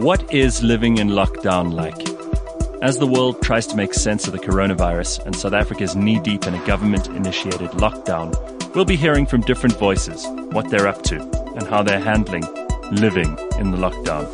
What 0.00 0.32
is 0.32 0.62
living 0.62 0.96
in 0.96 1.10
lockdown 1.10 1.74
like? 1.74 2.08
As 2.82 2.96
the 2.96 3.06
world 3.06 3.42
tries 3.42 3.66
to 3.66 3.76
make 3.76 3.92
sense 3.92 4.26
of 4.26 4.32
the 4.32 4.38
coronavirus 4.38 5.26
and 5.26 5.36
South 5.36 5.52
Africa 5.52 5.82
is 5.82 5.94
knee 5.94 6.18
deep 6.18 6.46
in 6.46 6.54
a 6.54 6.66
government 6.66 7.08
initiated 7.08 7.68
lockdown, 7.72 8.34
we'll 8.74 8.86
be 8.86 8.96
hearing 8.96 9.26
from 9.26 9.42
different 9.42 9.76
voices 9.76 10.26
what 10.52 10.70
they're 10.70 10.88
up 10.88 11.02
to 11.02 11.20
and 11.54 11.64
how 11.64 11.82
they're 11.82 12.00
handling 12.00 12.44
living 12.90 13.36
in 13.58 13.72
the 13.72 13.76
lockdown. 13.76 14.24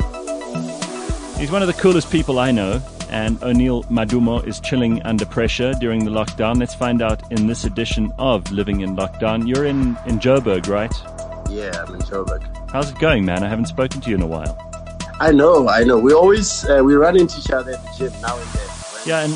He's 1.37 1.51
one 1.51 1.61
of 1.61 1.67
the 1.67 1.73
coolest 1.73 2.09
people 2.13 2.39
I 2.39 2.51
know, 2.51 2.81
and 3.09 3.43
O'Neill 3.43 3.83
Madumo 3.83 4.47
is 4.47 4.61
chilling 4.61 5.01
under 5.01 5.25
pressure 5.25 5.73
during 5.81 6.05
the 6.05 6.11
lockdown. 6.11 6.59
Let's 6.61 6.75
find 6.75 7.01
out 7.01 7.29
in 7.29 7.45
this 7.45 7.65
edition 7.65 8.13
of 8.17 8.49
Living 8.53 8.79
in 8.79 8.95
Lockdown. 8.95 9.45
You're 9.45 9.65
in, 9.65 9.97
in 10.05 10.19
Joburg, 10.19 10.69
right? 10.69 10.93
Yeah, 11.51 11.83
I'm 11.85 11.93
in 11.93 11.99
Joburg. 12.03 12.71
How's 12.71 12.89
it 12.89 12.99
going, 12.99 13.25
man? 13.25 13.43
I 13.43 13.49
haven't 13.49 13.67
spoken 13.67 13.99
to 13.99 14.09
you 14.09 14.15
in 14.15 14.21
a 14.21 14.27
while. 14.27 14.66
I 15.19 15.31
know, 15.31 15.67
I 15.67 15.83
know. 15.83 15.97
We 15.97 16.13
always 16.13 16.63
uh, 16.69 16.81
we 16.83 16.93
run 16.93 17.17
into 17.17 17.39
each 17.39 17.49
other 17.49 17.71
at 17.71 17.83
the 17.83 17.91
gym 17.97 18.21
now 18.21 18.37
and 18.37 18.47
then. 18.49 18.67
Yeah, 19.05 19.21
and 19.21 19.33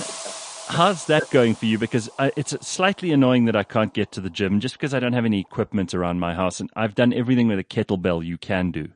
how's 0.68 1.06
that 1.08 1.30
going 1.32 1.56
for 1.56 1.66
you? 1.66 1.80
Because 1.80 2.08
I, 2.20 2.32
it's 2.36 2.56
slightly 2.66 3.12
annoying 3.12 3.46
that 3.46 3.56
I 3.56 3.64
can't 3.64 3.92
get 3.94 4.12
to 4.14 4.22
the 4.22 4.30
gym 4.30 4.60
just 4.60 4.76
because 4.76 4.94
I 4.94 5.00
don't 5.00 5.14
have 5.14 5.26
any 5.26 5.40
equipment 5.40 5.94
around 5.96 6.20
my 6.20 6.36
house, 6.36 6.60
and 6.60 6.70
I've 6.76 6.94
done 6.94 7.14
everything 7.14 7.48
with 7.48 7.58
a 7.58 7.64
kettlebell 7.64 8.24
you 8.24 8.38
can 8.38 8.72
do. 8.72 8.90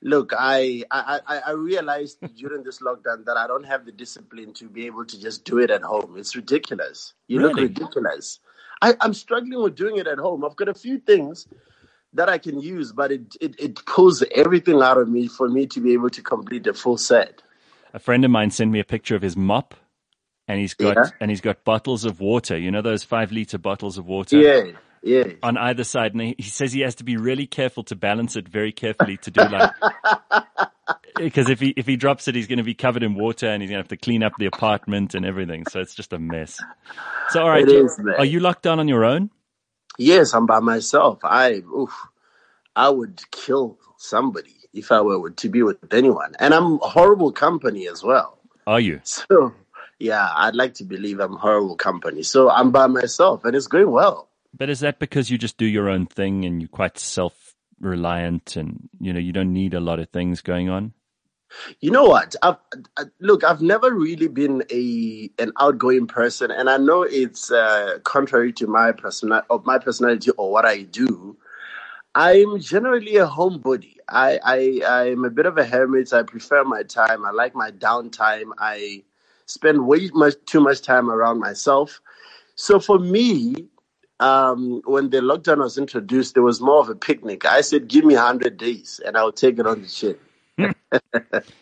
Look, 0.00 0.32
I 0.36 0.82
I, 0.90 1.20
I 1.46 1.50
realized 1.52 2.18
during 2.36 2.62
this 2.62 2.80
lockdown 2.80 3.26
that 3.26 3.36
I 3.36 3.46
don't 3.46 3.64
have 3.64 3.84
the 3.84 3.92
discipline 3.92 4.54
to 4.54 4.68
be 4.70 4.86
able 4.86 5.04
to 5.04 5.20
just 5.20 5.44
do 5.44 5.58
it 5.58 5.70
at 5.70 5.82
home. 5.82 6.14
It's 6.16 6.34
ridiculous. 6.34 7.12
You 7.28 7.38
Really? 7.40 7.52
look 7.52 7.62
ridiculous. 7.78 8.40
I, 8.80 8.94
I'm 9.00 9.12
struggling 9.14 9.62
with 9.62 9.76
doing 9.76 9.98
it 9.98 10.06
at 10.06 10.18
home. 10.18 10.42
I've 10.44 10.56
got 10.56 10.68
a 10.68 10.74
few 10.74 10.98
things 10.98 11.46
that 12.14 12.28
I 12.28 12.38
can 12.38 12.60
use, 12.60 12.92
but 12.92 13.10
it, 13.12 13.36
it, 13.40 13.54
it 13.58 13.86
pulls 13.86 14.22
everything 14.34 14.80
out 14.82 14.98
of 14.98 15.08
me 15.08 15.28
for 15.28 15.48
me 15.48 15.66
to 15.68 15.80
be 15.80 15.92
able 15.94 16.10
to 16.10 16.22
complete 16.22 16.64
the 16.64 16.74
full 16.74 16.98
set. 16.98 17.42
A 17.94 17.98
friend 17.98 18.24
of 18.24 18.30
mine 18.30 18.50
sent 18.50 18.70
me 18.70 18.80
a 18.80 18.84
picture 18.84 19.14
of 19.16 19.22
his 19.22 19.36
mop, 19.36 19.74
and 20.48 20.58
he's 20.60 20.74
got 20.74 20.96
Yeah. 20.96 21.10
and 21.20 21.30
he's 21.30 21.40
got 21.40 21.64
bottles 21.64 22.04
of 22.04 22.20
water. 22.20 22.56
You 22.58 22.70
know 22.70 22.82
those 22.82 23.04
five 23.04 23.32
liter 23.32 23.58
bottles 23.58 23.98
of 23.98 24.06
water. 24.06 24.38
Yeah, 24.38 24.72
yeah. 25.02 25.32
on 25.42 25.56
either 25.56 25.84
side, 25.84 26.12
and 26.14 26.34
he, 26.38 26.42
says 26.42 26.72
he 26.72 26.80
has 26.80 26.94
to 26.96 27.04
be 27.04 27.16
really 27.16 27.46
careful 27.46 27.82
to 27.84 27.96
balance 27.96 28.36
it 28.36 28.48
very 28.48 28.72
carefully 28.72 29.16
to 29.18 29.30
do 29.30 29.42
like 29.42 29.70
because 31.16 31.48
if 31.48 31.60
he 31.60 31.68
if 31.76 31.86
he 31.86 31.96
drops 31.96 32.28
it, 32.28 32.34
he's 32.34 32.46
going 32.46 32.58
to 32.58 32.64
be 32.64 32.74
covered 32.74 33.02
in 33.02 33.14
water, 33.14 33.46
and 33.46 33.62
he's 33.62 33.70
going 33.70 33.78
to 33.78 33.82
have 33.82 33.88
to 33.88 33.96
clean 33.96 34.22
up 34.22 34.32
the 34.38 34.46
apartment 34.46 35.14
and 35.14 35.24
everything. 35.26 35.64
So 35.70 35.80
it's 35.80 35.94
just 35.94 36.12
a 36.12 36.18
mess. 36.18 36.58
So 37.30 37.42
all 37.42 37.48
right, 37.50 37.62
It 37.62 37.70
is, 37.72 37.98
man. 37.98 38.16
are 38.18 38.24
you 38.24 38.40
locked 38.40 38.62
down 38.62 38.80
on 38.80 38.88
your 38.88 39.04
own? 39.04 39.30
Yes, 39.98 40.34
I'm 40.34 40.46
by 40.46 40.60
myself. 40.60 41.20
I 41.22 41.62
oof, 41.76 41.92
I 42.74 42.88
would 42.88 43.20
kill 43.30 43.78
somebody 43.98 44.54
if 44.72 44.90
I 44.90 45.00
were 45.02 45.30
to 45.30 45.48
be 45.48 45.62
with 45.62 45.92
anyone. 45.92 46.34
And 46.38 46.54
I'm 46.54 46.78
horrible 46.82 47.32
company 47.32 47.88
as 47.88 48.02
well. 48.02 48.38
Are 48.66 48.80
you? 48.80 49.00
So 49.28 49.54
yeah, 49.98 50.28
I'd 50.34 50.56
like 50.56 50.74
to 50.74 50.84
believe 50.84 51.20
I'm 51.20 51.36
horrible 51.36 51.76
company. 51.76 52.24
So 52.24 52.50
I'm 52.50 52.72
by 52.72 52.88
myself 52.88 53.44
and 53.44 53.54
it's 53.54 53.68
going 53.68 53.90
well. 53.90 54.28
But 54.56 54.68
is 54.68 54.80
that 54.80 54.98
because 54.98 55.30
you 55.30 55.38
just 55.38 55.56
do 55.56 55.66
your 55.66 55.88
own 55.88 56.06
thing 56.06 56.44
and 56.44 56.60
you're 56.60 56.68
quite 56.68 56.98
self 56.98 57.54
reliant, 57.80 58.56
and 58.56 58.88
you 59.00 59.12
know 59.12 59.20
you 59.20 59.32
don't 59.32 59.52
need 59.52 59.74
a 59.74 59.80
lot 59.80 59.98
of 59.98 60.08
things 60.10 60.40
going 60.40 60.68
on? 60.68 60.92
You 61.80 61.90
know 61.90 62.04
what? 62.04 62.34
I've, 62.42 62.56
I, 62.96 63.04
look, 63.20 63.44
I've 63.44 63.62
never 63.62 63.92
really 63.92 64.28
been 64.28 64.64
a 64.70 65.30
an 65.38 65.52
outgoing 65.60 66.06
person, 66.06 66.50
and 66.50 66.70
I 66.70 66.76
know 66.76 67.02
it's 67.02 67.50
uh, 67.50 67.98
contrary 68.04 68.52
to 68.54 68.66
my 68.66 68.92
personal 68.92 69.42
of 69.50 69.66
my 69.66 69.78
personality 69.78 70.30
or 70.32 70.50
what 70.52 70.64
I 70.64 70.82
do. 70.82 71.36
I'm 72.14 72.60
generally 72.60 73.16
a 73.16 73.26
homebody. 73.26 73.96
I, 74.08 74.38
I 74.44 74.82
I'm 75.10 75.24
a 75.24 75.30
bit 75.30 75.46
of 75.46 75.58
a 75.58 75.64
hermit. 75.64 76.12
I 76.12 76.22
prefer 76.22 76.64
my 76.64 76.82
time. 76.82 77.24
I 77.24 77.30
like 77.30 77.54
my 77.54 77.70
downtime. 77.70 78.52
I 78.58 79.04
spend 79.46 79.86
way 79.86 80.10
much 80.12 80.34
too 80.46 80.60
much 80.60 80.82
time 80.82 81.10
around 81.10 81.40
myself. 81.40 82.00
So 82.54 82.80
for 82.80 82.98
me, 82.98 83.66
um, 84.20 84.82
when 84.84 85.10
the 85.10 85.18
lockdown 85.18 85.58
was 85.58 85.78
introduced, 85.78 86.34
there 86.34 86.42
was 86.42 86.60
more 86.60 86.80
of 86.80 86.90
a 86.90 86.94
picnic. 86.94 87.46
I 87.46 87.62
said, 87.62 87.88
"Give 87.88 88.04
me 88.04 88.14
hundred 88.14 88.58
days, 88.58 89.00
and 89.04 89.16
I'll 89.16 89.32
take 89.32 89.58
it 89.58 89.66
on 89.66 89.82
the 89.82 89.88
chin." 89.88 90.16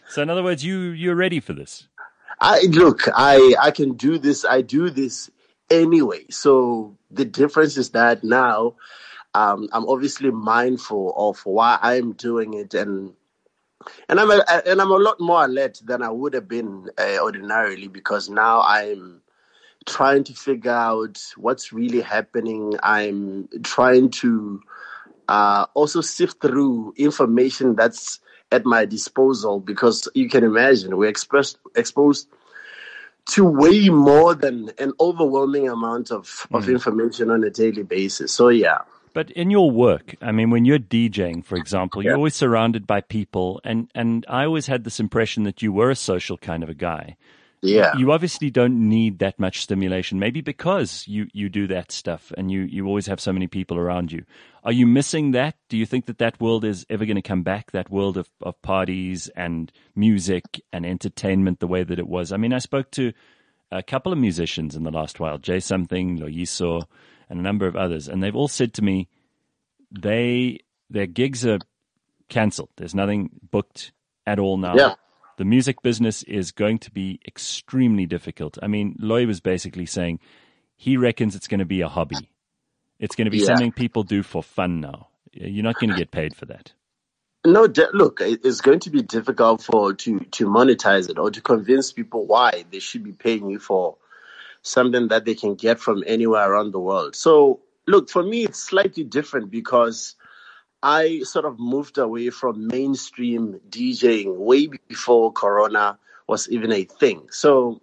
So 0.09 0.23
in 0.23 0.31
other 0.31 0.43
words, 0.43 0.65
you 0.65 0.79
you're 0.91 1.15
ready 1.15 1.41
for 1.41 1.53
this. 1.53 1.89
I 2.41 2.63
look, 2.63 3.03
I 3.15 3.55
I 3.61 3.71
can 3.71 3.95
do 3.95 4.19
this. 4.19 4.45
I 4.45 4.63
do 4.63 4.91
this 4.91 5.31
anyway. 5.71 6.25
So 6.31 6.97
the 7.11 7.25
difference 7.25 7.77
is 7.77 7.91
that 7.91 8.25
now 8.25 8.75
um, 9.35 9.69
I'm 9.73 9.87
obviously 9.89 10.31
mindful 10.31 11.15
of 11.17 11.41
why 11.47 11.79
I'm 11.81 12.13
doing 12.13 12.55
it, 12.55 12.75
and 12.75 13.15
and 14.09 14.19
I'm 14.19 14.31
a, 14.31 14.45
and 14.67 14.81
I'm 14.81 14.91
a 14.91 14.97
lot 14.97 15.21
more 15.21 15.45
alert 15.45 15.81
than 15.85 16.03
I 16.03 16.11
would 16.11 16.35
have 16.35 16.49
been 16.49 16.91
uh, 16.99 17.19
ordinarily 17.21 17.89
because 17.89 18.29
now 18.29 18.63
I'm 18.63 19.23
trying 19.87 20.25
to 20.25 20.35
figure 20.35 20.73
out 20.73 21.23
what's 21.37 21.73
really 21.73 22.01
happening. 22.01 22.75
I'm 22.83 23.49
trying 23.63 24.11
to 24.11 24.61
uh, 25.29 25.67
also 25.75 26.01
sift 26.01 26.41
through 26.43 26.95
information 26.97 27.77
that's 27.77 28.21
at 28.53 28.65
my 28.65 28.85
disposal 28.85 29.61
because 29.61 30.09
you 30.15 30.29
can 30.29 30.45
imagine 30.45 30.97
we're 30.97 31.09
expressed, 31.09 31.59
exposed 31.77 32.29
to 33.27 33.45
way 33.45 33.89
more 33.89 34.35
than 34.35 34.71
an 34.79 34.93
overwhelming 34.99 35.69
amount 35.69 36.11
of, 36.11 36.47
of 36.53 36.65
hmm. 36.65 36.73
information 36.73 37.31
on 37.31 37.45
a 37.45 37.51
daily 37.51 37.83
basis. 37.83 38.33
So 38.33 38.49
yeah. 38.49 38.79
But 39.13 39.31
in 39.33 39.51
your 39.51 39.71
work, 39.71 40.15
I 40.21 40.31
mean, 40.33 40.51
when 40.51 40.65
you're 40.65 40.79
DJing, 40.79 41.45
for 41.45 41.57
example, 41.57 42.03
you're 42.03 42.13
Yeah. 42.13 42.17
always 42.17 42.35
surrounded 42.35 42.87
by 42.87 43.01
people, 43.01 43.61
and 43.65 43.89
and 43.95 44.25
I 44.29 44.45
always 44.45 44.67
had 44.67 44.85
this 44.85 45.01
impression 45.01 45.43
that 45.45 45.63
you 45.63 45.73
were 45.73 45.91
a 45.91 45.97
social 45.97 46.37
kind 46.37 46.63
of 46.63 46.69
a 46.69 46.75
guy. 46.75 47.17
Yeah. 47.63 47.95
You 47.97 48.13
obviously 48.13 48.51
don't 48.51 48.89
need 48.89 49.19
that 49.19 49.39
much 49.39 49.61
stimulation, 49.61 50.19
maybe 50.19 50.41
because 50.41 51.07
you 51.07 51.27
you 51.33 51.49
do 51.49 51.67
that 51.67 51.93
stuff, 51.93 52.33
and 52.39 52.51
you 52.51 52.63
you 52.63 52.87
always 52.87 53.07
have 53.07 53.21
so 53.21 53.33
many 53.33 53.49
people 53.49 53.77
around 53.77 54.11
you. 54.13 54.25
Are 54.65 54.73
you 54.73 54.87
missing 54.87 55.33
that? 55.33 55.57
Do 55.69 55.77
you 55.77 55.85
think 55.85 56.07
that 56.07 56.19
that 56.19 56.41
world 56.41 56.65
is 56.65 56.87
ever 56.89 57.05
going 57.05 57.17
to 57.17 57.23
come 57.23 57.43
back? 57.43 57.73
That 57.73 57.91
world 57.91 58.17
of 58.17 58.31
of 58.41 58.61
parties 58.63 59.29
and 59.37 59.71
music 59.95 60.63
and 60.73 60.87
entertainment, 60.87 61.61
the 61.61 61.67
way 61.67 61.83
that 61.85 61.99
it 61.99 62.09
was. 62.09 62.33
I 62.33 62.39
mean, 62.39 62.55
I 62.55 62.59
spoke 62.59 62.91
to 62.93 63.13
a 63.71 63.83
couple 63.83 64.13
of 64.13 64.19
musicians 64.19 64.75
in 64.75 64.83
the 64.83 64.91
last 64.91 65.21
while, 65.21 65.39
J'Something, 65.39 66.19
Loyiso, 66.19 66.85
and 67.29 67.39
a 67.39 67.43
number 67.43 67.67
of 67.67 67.77
others, 67.77 68.09
and 68.09 68.23
they've 68.23 68.35
all 68.35 68.49
said 68.49 68.73
to 68.75 68.83
me 68.83 69.09
they 69.91 70.61
their 70.89 71.07
gigs 71.07 71.45
are 71.45 71.59
cancelled. 72.29 72.71
There's 72.77 72.95
nothing 72.95 73.31
booked 73.51 73.93
at 74.27 74.39
all 74.39 74.57
now. 74.57 74.75
Yeah. 74.75 74.95
The 75.41 75.47
music 75.47 75.81
business 75.81 76.23
is 76.25 76.53
going 76.53 76.81
to 76.81 76.91
be 76.91 77.19
extremely 77.27 78.05
difficult. 78.05 78.59
I 78.63 78.67
mean, 78.67 78.95
Loy 78.99 79.27
was 79.27 79.41
basically 79.41 79.87
saying 79.87 80.21
he 80.77 80.99
reckons 80.99 81.35
it's 81.35 81.49
going 81.49 81.61
to 81.61 81.65
be 81.65 81.81
a 81.81 81.89
hobby. 81.89 82.31
It's 82.99 83.17
going 83.17 83.25
to 83.25 83.31
be 83.31 83.39
Yeah. 83.39 83.47
something 83.47 83.73
people 83.73 84.03
do 84.03 84.23
for 84.23 84.43
fun 84.43 84.83
now. 84.83 85.09
You're 85.33 85.65
not 85.65 85.77
going 85.77 85.89
to 85.89 85.97
get 85.97 86.11
paid 86.11 86.37
for 86.37 86.45
that. 86.45 86.75
No, 87.47 87.67
look, 87.95 88.21
it's 88.21 88.61
going 88.61 88.81
to 88.81 88.91
be 88.91 89.01
difficult 89.01 89.63
for 89.63 89.95
to 89.95 90.19
to 90.19 90.47
monetize 90.47 91.09
it 91.09 91.19
or 91.19 91.31
to 91.31 91.41
convince 91.41 91.91
people 91.91 92.27
why 92.27 92.67
they 92.71 92.79
should 92.79 93.03
be 93.03 93.13
paying 93.13 93.49
you 93.49 93.59
for 93.59 93.97
something 94.61 95.09
that 95.09 95.25
they 95.25 95.35
can 95.35 95.55
get 95.55 95.81
from 95.81 96.05
anywhere 96.07 96.53
around 96.53 96.73
the 96.73 96.81
world. 96.81 97.17
So, 97.17 97.61
look, 97.87 98.11
for 98.11 98.23
me, 98.23 98.45
it's 98.45 98.63
slightly 98.63 99.05
different 99.05 99.51
because 99.51 100.17
I 100.83 101.21
sort 101.21 101.45
of 101.45 101.59
moved 101.59 101.99
away 101.99 102.31
from 102.31 102.67
mainstream 102.67 103.61
DJing 103.69 104.37
way 104.37 104.69
before 104.89 105.33
Corona 105.33 105.99
was 106.27 106.49
even 106.49 106.73
a 106.73 106.85
thing. 106.85 107.29
So, 107.31 107.81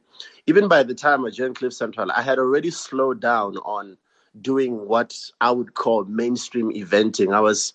even 0.48 0.68
by 0.68 0.84
the 0.84 0.96
time 0.96 1.26
I 1.26 1.30
joined 1.30 1.58
Cliff 1.58 1.74
Central, 1.74 2.12
I 2.12 2.22
had 2.22 2.40
already 2.40 2.72
slowed 2.72 3.20
down 3.20 3.58
on 3.58 3.98
doing 4.40 4.88
what 4.88 5.16
I 5.42 5.52
would 5.52 5.74
call 5.74 6.06
mainstream 6.06 6.72
eventing. 6.72 7.36
I 7.36 7.42
was 7.42 7.74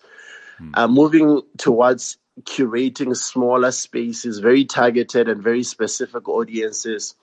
uh, 0.73 0.87
moving 0.87 1.41
towards 1.57 2.17
curating 2.41 3.15
smaller 3.15 3.71
spaces, 3.71 4.39
very 4.39 4.65
targeted 4.65 5.29
and 5.29 5.41
very 5.41 5.63
specific 5.63 6.27
audiences, 6.27 7.15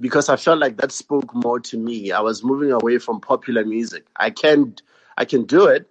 because 0.00 0.28
I 0.28 0.36
felt 0.36 0.58
like 0.58 0.76
that 0.78 0.92
spoke 0.92 1.34
more 1.34 1.60
to 1.60 1.78
me. 1.78 2.12
I 2.12 2.20
was 2.20 2.42
moving 2.42 2.72
away 2.72 2.98
from 2.98 3.20
popular 3.20 3.64
music. 3.64 4.06
I 4.16 4.30
can, 4.30 4.74
I 5.16 5.24
can 5.24 5.44
do 5.44 5.66
it, 5.66 5.88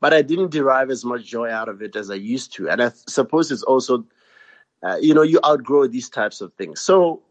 but 0.00 0.14
I 0.14 0.22
didn't 0.22 0.50
derive 0.50 0.90
as 0.90 1.04
much 1.04 1.24
joy 1.24 1.50
out 1.50 1.68
of 1.68 1.82
it 1.82 1.96
as 1.96 2.10
I 2.10 2.14
used 2.14 2.54
to. 2.54 2.68
And 2.68 2.82
I 2.82 2.90
suppose 3.08 3.50
it's 3.50 3.62
also, 3.62 4.04
uh, 4.82 4.96
you 5.00 5.14
know, 5.14 5.22
you 5.22 5.40
outgrow 5.44 5.86
these 5.86 6.08
types 6.08 6.40
of 6.40 6.52
things. 6.54 6.80
So, 6.80 7.22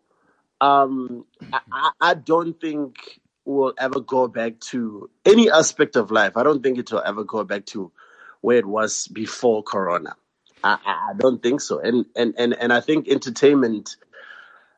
um, 0.62 1.26
I, 1.54 1.92
I 2.02 2.14
don't 2.14 2.60
think 2.60 3.20
we'll 3.46 3.74
ever 3.80 4.00
go 4.02 4.28
back 4.28 4.60
to 4.60 5.10
any 5.26 5.50
aspect 5.50 5.96
of 5.96 6.12
life. 6.12 6.34
I 6.36 6.44
don't 6.44 6.62
think 6.62 6.78
it 6.78 6.92
will 6.92 7.04
ever 7.06 7.24
go 7.24 7.44
back 7.44 7.66
to 7.68 7.92
where 8.42 8.58
it 8.58 8.66
was 8.66 9.08
before 9.08 9.64
Corona. 9.64 10.16
I, 10.64 10.78
I 10.86 11.14
don't 11.18 11.42
think 11.42 11.62
so. 11.62 11.80
And 11.80 12.06
and 12.16 12.34
and 12.38 12.54
and 12.54 12.74
I 12.74 12.82
think 12.82 13.08
entertainment. 13.08 13.96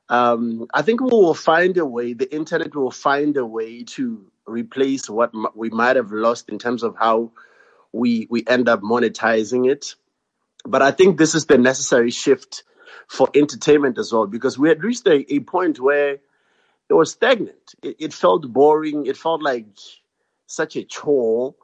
Um, 0.09 0.67
I 0.73 0.81
think 0.81 1.01
we 1.01 1.09
will 1.09 1.35
find 1.35 1.77
a 1.77 1.85
way. 1.85 2.13
The 2.13 2.33
internet 2.33 2.75
will 2.75 2.91
find 2.91 3.37
a 3.37 3.45
way 3.45 3.83
to 3.83 4.25
replace 4.47 5.09
what 5.09 5.31
we 5.55 5.69
might 5.69 5.95
have 5.95 6.11
lost 6.11 6.49
in 6.49 6.57
terms 6.57 6.83
of 6.83 6.95
how 6.97 7.31
we 7.91 8.27
we 8.29 8.43
end 8.47 8.69
up 8.69 8.81
monetizing 8.81 9.69
it. 9.69 9.95
But 10.65 10.81
I 10.81 10.91
think 10.91 11.17
this 11.17 11.35
is 11.35 11.45
the 11.45 11.57
necessary 11.57 12.11
shift 12.11 12.63
for 13.07 13.29
entertainment 13.33 13.97
as 13.97 14.11
well, 14.11 14.27
because 14.27 14.57
we 14.57 14.69
had 14.69 14.83
reached 14.83 15.07
a, 15.07 15.33
a 15.33 15.39
point 15.39 15.79
where 15.79 16.19
it 16.89 16.93
was 16.93 17.11
stagnant. 17.11 17.75
It, 17.81 17.95
it, 17.99 18.13
felt 18.13 18.51
boring. 18.51 19.05
It 19.05 19.17
felt 19.17 19.41
like 19.41 19.67
such 20.47 20.75
a 20.75 20.83
chore. 20.83 21.55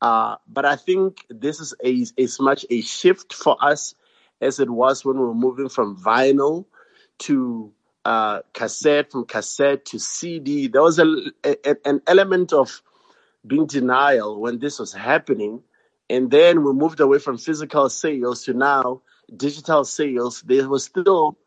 Uh, 0.00 0.36
but 0.48 0.64
I 0.64 0.76
think 0.76 1.26
this 1.28 1.60
is 1.60 1.74
a, 1.84 2.06
as 2.20 2.40
much 2.40 2.64
a 2.70 2.80
shift 2.80 3.34
for 3.34 3.56
us 3.62 3.94
as 4.40 4.58
it 4.58 4.70
was 4.70 5.04
when 5.04 5.18
we 5.18 5.24
were 5.24 5.34
moving 5.34 5.68
from 5.68 5.96
vinyl 5.96 6.64
to 7.18 7.72
uh, 8.04 8.40
cassette, 8.54 9.12
from 9.12 9.26
cassette 9.26 9.84
to 9.86 9.98
CD. 9.98 10.68
There 10.68 10.82
was 10.82 10.98
a, 10.98 11.04
a, 11.44 11.76
an 11.84 12.00
element 12.06 12.52
of 12.54 12.82
being 13.46 13.66
denial 13.66 14.40
when 14.40 14.58
this 14.58 14.78
was 14.78 14.92
happening. 14.92 15.62
And 16.10 16.28
then 16.28 16.64
we 16.64 16.72
moved 16.72 16.98
away 16.98 17.20
from 17.20 17.38
physical 17.38 17.88
sales 17.88 18.44
to 18.44 18.52
now 18.52 19.02
digital 19.34 19.84
sales. 19.84 20.42
There 20.42 20.68
was 20.68 20.84
still 20.84 21.38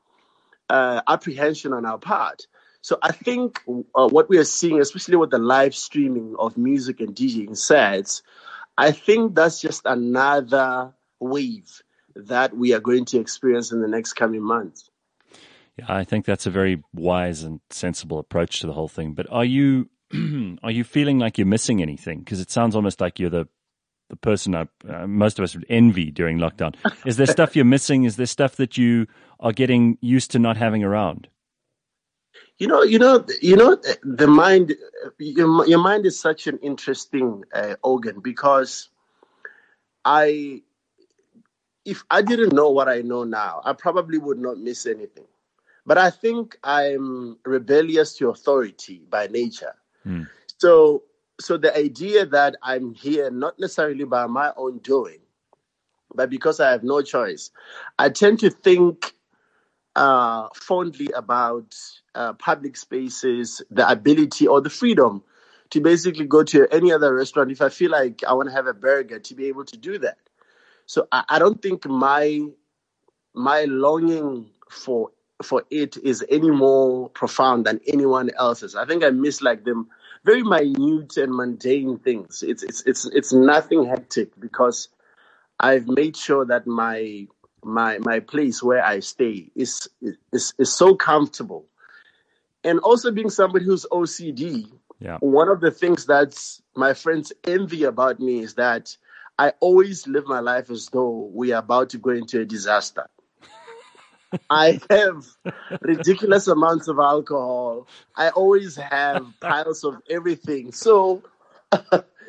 uh, 0.69 1.01
apprehension 1.05 1.73
on 1.73 1.85
our 1.85 1.97
part. 1.97 2.47
So 2.79 2.97
I 3.01 3.11
think 3.11 3.61
uh, 3.67 4.07
what 4.07 4.29
we 4.29 4.37
are 4.37 4.45
seeing, 4.45 4.79
especially 4.79 5.17
with 5.17 5.31
the 5.31 5.37
live 5.37 5.75
streaming 5.75 6.35
of 6.39 6.57
music 6.57 7.01
and 7.01 7.13
DJing 7.13 7.57
sets, 7.57 8.23
I 8.77 8.91
think 8.91 9.35
that's 9.35 9.59
just 9.59 9.81
another 9.85 10.93
wave 11.19 11.81
that 12.15 12.55
we 12.55 12.73
are 12.73 12.79
going 12.79 13.03
to 13.05 13.19
experience 13.19 13.73
in 13.73 13.81
the 13.81 13.87
next 13.89 14.13
coming 14.13 14.41
months. 14.41 14.89
Yeah, 15.77 15.85
I 15.89 16.05
think 16.05 16.25
that's 16.25 16.45
a 16.45 16.51
very 16.51 16.83
wise 16.93 17.43
and 17.43 17.59
sensible 17.69 18.19
approach 18.19 18.61
to 18.61 18.67
the 18.67 18.73
whole 18.73 18.87
thing. 18.87 19.13
But 19.13 19.27
are 19.29 19.45
you 19.45 19.89
are 20.63 20.71
you 20.71 20.85
feeling 20.85 21.19
like 21.19 21.37
you're 21.37 21.47
missing 21.47 21.81
anything? 21.81 22.19
Because 22.19 22.39
it 22.39 22.49
sounds 22.49 22.75
almost 22.75 23.01
like 23.01 23.19
you're 23.19 23.29
the 23.29 23.47
the 24.13 24.17
person 24.17 24.53
I, 24.53 24.67
uh, 24.87 25.07
most 25.07 25.39
of 25.39 25.43
us 25.43 25.55
would 25.55 25.65
envy 25.69 26.11
during 26.11 26.37
lockdown. 26.37 26.75
Is 27.03 27.17
there 27.17 27.25
stuff 27.25 27.55
you're 27.55 27.65
missing? 27.65 28.03
Is 28.03 28.15
there 28.15 28.27
stuff 28.27 28.57
that 28.57 28.77
you 28.77 29.07
are 29.39 29.51
getting 29.51 29.97
used 30.01 30.29
to 30.31 30.39
not 30.39 30.55
having 30.55 30.83
around? 30.83 31.27
You 32.59 32.67
know, 32.67 32.83
you 32.83 32.99
know, 32.99 33.25
you 33.41 33.55
know, 33.55 33.75
the 34.03 34.27
mind, 34.27 34.75
your, 35.17 35.65
your 35.67 35.79
mind 35.79 36.05
is 36.05 36.19
such 36.19 36.45
an 36.45 36.59
interesting 36.59 37.43
uh, 37.51 37.75
organ 37.81 38.19
because 38.19 38.89
I, 40.05 40.61
if 41.83 42.03
I 42.11 42.21
didn't 42.21 42.53
know 42.53 42.69
what 42.69 42.87
I 42.87 43.01
know 43.01 43.23
now, 43.23 43.61
I 43.65 43.73
probably 43.73 44.19
would 44.19 44.37
not 44.37 44.59
miss 44.59 44.85
anything. 44.85 45.25
But 45.85 45.97
I 45.97 46.11
think 46.11 46.57
I'm 46.63 47.37
rebellious 47.43 48.15
to 48.17 48.29
authority 48.29 49.01
by 49.09 49.27
nature. 49.27 49.73
Mm. 50.05 50.29
So, 50.59 51.03
so 51.43 51.57
the 51.57 51.77
idea 51.77 52.25
that 52.27 52.57
I'm 52.63 52.93
here 52.95 53.31
not 53.31 53.59
necessarily 53.59 54.05
by 54.05 54.27
my 54.27 54.53
own 54.57 54.79
doing, 54.79 55.19
but 56.15 56.29
because 56.29 56.59
I 56.59 56.71
have 56.71 56.83
no 56.83 57.01
choice, 57.01 57.51
I 57.99 58.09
tend 58.09 58.39
to 58.41 58.49
think 58.51 59.13
uh, 59.95 60.49
fondly 60.55 61.09
about 61.15 61.75
uh, 62.15 62.33
public 62.33 62.77
spaces, 62.77 63.61
the 63.71 63.89
ability 63.89 64.47
or 64.47 64.61
the 64.61 64.71
freedom 64.71 65.23
to 65.71 65.81
basically 65.81 66.27
go 66.27 66.43
to 66.43 66.67
any 66.71 66.93
other 66.93 67.15
restaurant 67.15 67.51
if 67.51 67.61
I 67.61 67.69
feel 67.69 67.91
like 67.91 68.23
I 68.27 68.33
want 68.33 68.49
to 68.49 68.55
have 68.55 68.67
a 68.67 68.75
burger 68.75 69.19
to 69.19 69.35
be 69.35 69.47
able 69.47 69.65
to 69.65 69.77
do 69.77 69.99
that. 69.99 70.17
So 70.87 71.07
I, 71.11 71.23
I 71.29 71.39
don't 71.39 71.61
think 71.61 71.85
my 71.87 72.41
my 73.33 73.65
longing 73.65 74.49
for 74.69 75.11
for 75.43 75.63
it 75.71 75.97
is 75.97 76.25
any 76.29 76.51
more 76.51 77.09
profound 77.09 77.65
than 77.65 77.81
anyone 77.87 78.31
else's. 78.39 78.75
I 78.75 78.85
think 78.85 79.03
I 79.03 79.09
miss 79.11 79.41
like 79.41 79.65
them 79.65 79.89
very 80.25 80.43
minute 80.43 81.17
and 81.17 81.33
mundane 81.35 81.99
things. 81.99 82.43
It's 82.43 82.63
it's 82.63 82.83
it's 82.85 83.05
it's 83.05 83.33
nothing 83.33 83.85
hectic 83.85 84.39
because 84.39 84.89
I've 85.59 85.87
made 85.87 86.15
sure 86.17 86.45
that 86.45 86.67
my 86.67 87.27
my 87.63 87.99
my 87.99 88.19
place 88.19 88.63
where 88.63 88.83
I 88.83 88.99
stay 88.99 89.51
is 89.55 89.89
is 90.31 90.53
is 90.57 90.73
so 90.73 90.95
comfortable. 90.95 91.65
And 92.63 92.79
also 92.79 93.11
being 93.11 93.29
somebody 93.29 93.65
who's 93.65 93.85
OCD, 93.91 94.71
yeah. 94.99 95.17
one 95.19 95.49
of 95.49 95.59
the 95.59 95.71
things 95.71 96.05
that 96.05 96.37
my 96.75 96.93
friends 96.93 97.33
envy 97.45 97.83
about 97.83 98.19
me 98.19 98.39
is 98.39 98.53
that 98.55 98.95
I 99.37 99.53
always 99.59 100.07
live 100.07 100.27
my 100.27 100.39
life 100.39 100.69
as 100.69 100.87
though 100.87 101.29
we 101.33 101.51
are 101.51 101.59
about 101.59 101.89
to 101.89 101.97
go 101.97 102.11
into 102.11 102.39
a 102.39 102.45
disaster. 102.45 103.07
I 104.49 104.79
have 104.89 105.25
ridiculous 105.81 106.47
amounts 106.47 106.87
of 106.87 106.99
alcohol. 106.99 107.87
I 108.15 108.29
always 108.29 108.75
have 108.75 109.25
piles 109.41 109.83
of 109.83 110.01
everything. 110.09 110.71
So 110.71 111.23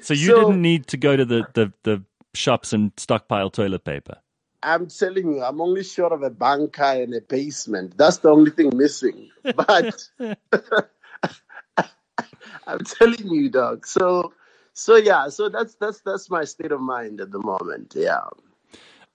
So 0.04 0.12
you 0.12 0.26
so, 0.26 0.38
didn't 0.40 0.60
need 0.60 0.86
to 0.88 0.96
go 0.98 1.16
to 1.16 1.24
the, 1.24 1.46
the, 1.54 1.72
the 1.82 2.02
shops 2.34 2.74
and 2.74 2.92
stockpile 2.98 3.48
toilet 3.50 3.84
paper. 3.84 4.18
I'm 4.62 4.88
telling 4.88 5.32
you, 5.32 5.42
I'm 5.42 5.60
only 5.60 5.82
short 5.82 6.12
of 6.12 6.22
a 6.22 6.30
bunker 6.30 6.82
and 6.82 7.14
a 7.14 7.20
basement. 7.22 7.96
That's 7.96 8.18
the 8.18 8.30
only 8.30 8.50
thing 8.50 8.76
missing. 8.76 9.30
But 9.42 10.08
I'm 12.66 12.84
telling 12.84 13.28
you, 13.28 13.50
dog. 13.50 13.86
So, 13.86 14.32
so 14.72 14.96
yeah. 14.96 15.28
So 15.28 15.48
that's 15.48 15.74
that's 15.76 16.00
that's 16.00 16.30
my 16.30 16.44
state 16.44 16.72
of 16.72 16.80
mind 16.80 17.20
at 17.20 17.30
the 17.30 17.40
moment. 17.40 17.94
Yeah. 17.96 18.20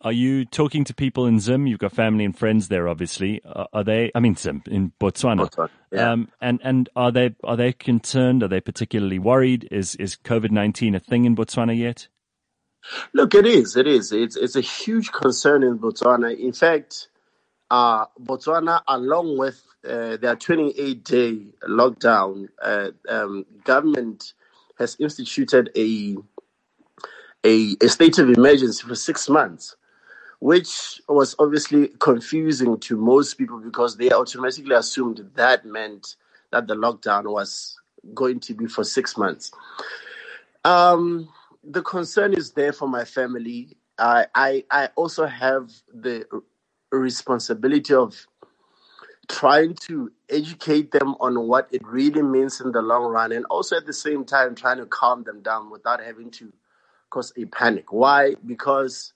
Are 0.01 0.12
you 0.13 0.46
talking 0.46 0.86
to 0.86 0.94
people 0.94 1.25
in 1.25 1.40
Zim? 1.40 1.68
You've 1.68 1.80
got 1.80 1.92
family 1.92 2.24
and 2.24 2.38
friends 2.38 2.69
there, 2.69 2.88
obviously. 2.88 3.42
Are 3.46 3.84
they? 3.84 4.12
I 4.16 4.19
mean, 4.19 4.36
Zim 4.36 4.63
in 4.68 4.94
Botswana. 5.00 5.50
Botswana 5.50 5.69
yeah. 5.92 6.12
Um, 6.12 6.30
and 6.40 6.60
and 6.63 6.90
are 6.96 7.12
they 7.12 7.36
are 7.44 7.57
they 7.57 7.74
concerned? 7.74 8.44
Are 8.44 8.48
they 8.48 8.62
particularly 8.62 9.19
worried? 9.19 9.68
Is 9.72 9.96
is 9.96 10.16
COVID 10.16 10.51
nineteen 10.51 10.96
a 10.96 11.00
thing 11.00 11.25
in 11.25 11.36
Botswana 11.36 11.78
yet? 11.78 12.07
Look, 13.13 13.36
it 13.36 13.46
is. 13.46 13.75
It 13.75 13.88
is. 13.88 14.12
It's 14.12 14.36
it's 14.36 14.56
a 14.56 14.62
huge 14.62 15.12
concern 15.12 15.63
in 15.63 15.80
Botswana. 15.80 16.38
In 16.38 16.54
fact, 16.54 17.10
uh, 17.69 18.06
Botswana, 18.19 18.81
along 18.88 19.38
with 19.38 19.62
uh, 19.88 20.18
their 20.18 20.36
28 20.36 21.04
day 21.04 21.40
lockdown, 21.68 22.50
uh, 22.62 22.90
um, 23.07 23.45
government 23.63 24.34
has 24.78 24.95
instituted 25.00 25.69
a, 25.75 26.18
a 27.45 27.75
a 27.81 27.90
state 27.90 28.18
of 28.18 28.30
emergency 28.30 28.88
for 28.88 28.95
six 28.95 29.30
months, 29.30 29.75
which 30.39 31.01
was 31.09 31.36
obviously 31.39 31.89
confusing 32.00 32.80
to 32.80 32.97
most 32.97 33.36
people 33.36 33.59
because 33.59 33.97
they 33.97 34.12
automatically 34.12 34.75
assumed 34.75 35.30
that 35.36 35.65
meant 35.65 36.15
that 36.51 36.68
the 36.68 36.75
lockdown 36.75 37.30
was 37.31 37.77
going 38.13 38.39
to 38.39 38.53
be 38.53 38.65
for 38.65 38.83
six 38.83 39.18
months. 39.18 39.51
Um, 40.63 41.30
the 41.63 41.81
concern 41.81 42.33
is 42.33 42.51
there 42.51 42.74
for 42.74 42.88
my 42.88 43.03
family. 43.06 43.77
I, 43.97 44.27
I, 44.33 44.63
I 44.71 44.89
also 44.95 45.25
have 45.25 45.71
the 45.94 46.25
responsibility 46.92 47.94
of 47.94 48.16
trying 49.28 49.75
to 49.75 50.11
educate 50.30 50.92
them 50.92 51.16
on 51.19 51.47
what 51.47 51.68
it 51.71 51.85
really 51.85 52.21
means 52.21 52.61
in 52.61 52.71
the 52.71 52.81
long 52.81 53.04
run, 53.04 53.31
and 53.31 53.45
also 53.45 53.78
at 53.78 53.85
the 53.85 53.94
same 53.94 54.25
time 54.25 54.56
trying 54.56 54.78
to 54.78 54.85
calm 54.85 55.23
them 55.23 55.42
down 55.42 55.69
without 55.69 56.02
having 56.02 56.31
to 56.31 56.52
cause 57.09 57.33
a 57.37 57.45
panic. 57.45 57.92
Why? 57.92 58.35
Because 58.45 59.14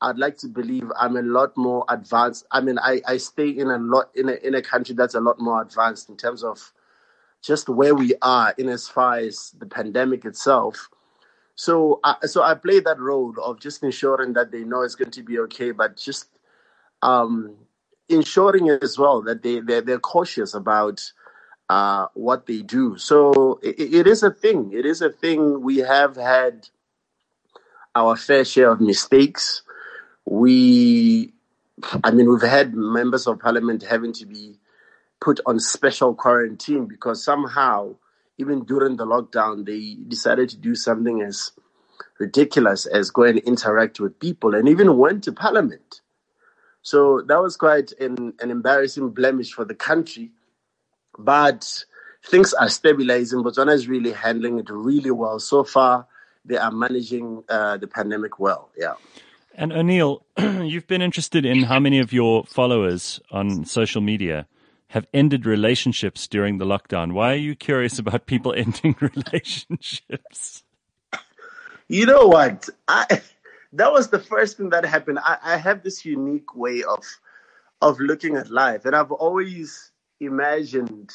I'd 0.00 0.18
like 0.18 0.36
to 0.38 0.48
believe 0.48 0.90
I'm 0.98 1.16
a 1.16 1.22
lot 1.22 1.56
more 1.56 1.84
advanced. 1.88 2.46
I 2.52 2.60
mean, 2.60 2.78
I, 2.78 3.00
I 3.06 3.16
stay 3.16 3.48
in 3.48 3.68
a 3.68 3.78
lot 3.78 4.10
in 4.14 4.28
a 4.28 4.34
in 4.34 4.54
a 4.54 4.62
country 4.62 4.94
that's 4.94 5.14
a 5.14 5.20
lot 5.20 5.40
more 5.40 5.62
advanced 5.62 6.08
in 6.08 6.16
terms 6.16 6.44
of 6.44 6.72
just 7.42 7.68
where 7.68 7.94
we 7.94 8.14
are 8.22 8.54
in 8.58 8.68
as 8.68 8.88
far 8.88 9.18
as 9.18 9.54
the 9.58 9.66
pandemic 9.66 10.24
itself. 10.24 10.90
So, 11.54 12.00
uh, 12.04 12.14
so 12.26 12.42
I 12.42 12.54
play 12.54 12.80
that 12.80 13.00
role 13.00 13.34
of 13.42 13.60
just 13.60 13.82
ensuring 13.82 14.34
that 14.34 14.52
they 14.52 14.64
know 14.64 14.82
it's 14.82 14.94
going 14.94 15.10
to 15.10 15.22
be 15.22 15.38
okay, 15.40 15.72
but 15.72 15.96
just 15.96 16.28
um, 17.02 17.56
ensuring 18.08 18.70
as 18.70 18.98
well 18.98 19.22
that 19.22 19.42
they 19.42 19.60
they're, 19.60 19.80
they're 19.82 19.98
cautious 19.98 20.54
about 20.54 21.00
uh, 21.68 22.06
what 22.14 22.46
they 22.46 22.62
do. 22.62 22.96
So 22.98 23.60
it, 23.62 23.80
it 23.94 24.06
is 24.06 24.22
a 24.22 24.30
thing. 24.30 24.72
It 24.72 24.86
is 24.86 25.02
a 25.02 25.10
thing. 25.10 25.62
We 25.62 25.78
have 25.78 26.16
had 26.16 26.68
our 27.94 28.16
fair 28.16 28.44
share 28.44 28.70
of 28.70 28.80
mistakes. 28.80 29.62
We, 30.30 31.32
I 32.04 32.10
mean, 32.10 32.28
we've 32.28 32.42
had 32.42 32.74
members 32.74 33.26
of 33.26 33.38
parliament 33.38 33.82
having 33.82 34.12
to 34.14 34.26
be 34.26 34.58
put 35.20 35.40
on 35.46 35.58
special 35.58 36.14
quarantine 36.14 36.86
because 36.86 37.24
somehow 37.24 37.94
even 38.38 38.64
during 38.64 38.96
the 38.96 39.06
lockdown, 39.06 39.66
they 39.66 39.96
decided 40.08 40.48
to 40.50 40.56
do 40.56 40.74
something 40.74 41.22
as 41.22 41.52
ridiculous 42.18 42.86
as 42.86 43.10
go 43.10 43.22
and 43.22 43.38
interact 43.40 44.00
with 44.00 44.18
people 44.20 44.54
and 44.54 44.68
even 44.68 44.96
went 44.96 45.24
to 45.24 45.32
parliament. 45.32 46.00
So 46.82 47.22
that 47.22 47.40
was 47.40 47.56
quite 47.56 47.92
an, 48.00 48.34
an 48.40 48.50
embarrassing 48.50 49.10
blemish 49.10 49.52
for 49.52 49.64
the 49.64 49.74
country. 49.74 50.30
But 51.18 51.84
things 52.26 52.54
are 52.54 52.68
stabilizing. 52.68 53.42
Botswana 53.42 53.72
is 53.72 53.88
really 53.88 54.12
handling 54.12 54.58
it 54.58 54.70
really 54.70 55.10
well. 55.10 55.40
So 55.40 55.64
far, 55.64 56.06
they 56.44 56.56
are 56.56 56.70
managing 56.70 57.42
uh, 57.48 57.76
the 57.78 57.88
pandemic 57.88 58.38
well. 58.38 58.70
Yeah. 58.76 58.94
And 59.58 59.72
O'Neill, 59.72 60.24
you've 60.38 60.86
been 60.86 61.02
interested 61.02 61.44
in 61.44 61.64
how 61.64 61.80
many 61.80 61.98
of 61.98 62.12
your 62.12 62.44
followers 62.44 63.20
on 63.32 63.64
social 63.64 64.00
media 64.00 64.46
have 64.86 65.04
ended 65.12 65.46
relationships 65.46 66.28
during 66.28 66.58
the 66.58 66.64
lockdown. 66.64 67.10
Why 67.12 67.32
are 67.32 67.42
you 67.48 67.56
curious 67.56 67.98
about 67.98 68.26
people 68.26 68.54
ending 68.56 68.94
relationships? 69.00 70.62
You 71.88 72.06
know 72.06 72.28
what? 72.28 72.68
I 72.86 73.20
that 73.72 73.90
was 73.90 74.08
the 74.08 74.20
first 74.20 74.58
thing 74.58 74.70
that 74.70 74.84
happened. 74.84 75.18
I, 75.18 75.38
I 75.42 75.56
have 75.56 75.82
this 75.82 76.04
unique 76.04 76.54
way 76.54 76.84
of 76.84 77.04
of 77.82 77.98
looking 77.98 78.36
at 78.36 78.50
life, 78.50 78.84
and 78.84 78.94
I've 78.94 79.10
always 79.10 79.90
imagined. 80.20 81.10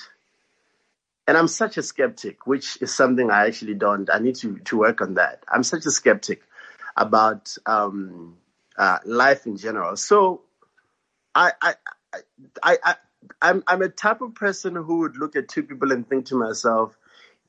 And 1.26 1.38
I'm 1.38 1.48
such 1.48 1.78
a 1.78 1.82
skeptic, 1.82 2.46
which 2.46 2.78
is 2.82 2.94
something 2.94 3.32
I 3.32 3.48
actually 3.48 3.76
don't. 3.76 4.10
I 4.10 4.20
need 4.20 4.36
to 4.38 4.58
to 4.58 4.78
work 4.78 5.00
on 5.00 5.14
that. 5.14 5.46
I'm 5.48 5.64
such 5.64 5.86
a 5.86 5.92
skeptic 5.92 6.44
about 6.96 7.56
um, 7.66 8.38
uh, 8.78 9.00
life 9.06 9.46
in 9.46 9.58
general. 9.58 9.96
So 9.98 10.42
I 11.36 11.52
I 11.62 11.76
I, 12.64 12.78
I 12.84 12.96
I'm 13.42 13.64
I'm 13.68 13.82
a 13.82 13.90
type 13.90 14.22
of 14.22 14.36
person 14.36 14.76
who 14.76 15.00
would 15.00 15.18
look 15.18 15.36
at 15.36 15.50
two 15.50 15.64
people 15.64 15.92
and 15.92 16.08
think 16.08 16.28
to 16.28 16.36
myself, 16.36 16.98